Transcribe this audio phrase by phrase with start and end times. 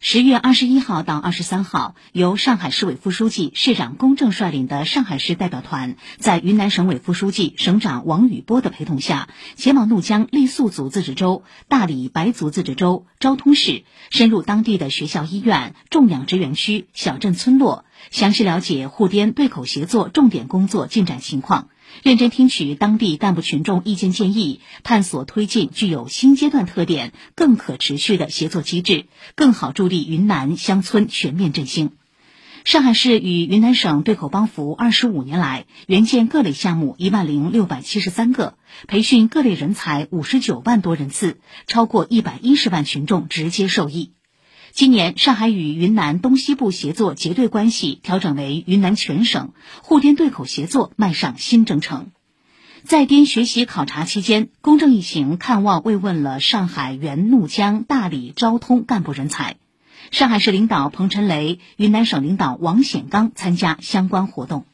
[0.00, 21.68] 十月二十一号到二十三号，由上海市委副书记、市长龚正率领的上海市代表团，在云南省委副书记、省长王宇波的陪同下，前往怒江傈僳族自治州、大理白族自治州昭通市，深入当地的学校、医院、种养殖园区、小镇村落，详细了解沪滇对口协作重点工作进展情况。
[22.02, 31.92] 认真听取当地干部群众意见建议，探索推进具有新阶段特点、更可持续的协作机制，更好助力云南乡村全面振兴。
[32.64, 38.54] 上海市与云南省对口帮扶二十五年来，援建各类项目一万零六百七十三个，
[38.88, 44.12] 培训各类人才五十九万多人次，超过一百一十万群众直接受益。
[44.76, 52.08] 今年，上海与云南东西部协作结对关系调整为云南全省，沪滇对口协作迈上新征程。
[52.84, 59.56] 在滇学习考察期间，公正一行看望慰问了上海原怒江、大理、昭通干部人才。
[60.10, 64.66] 上海市领导彭陈雷、云南省领导王显刚参加相关活动。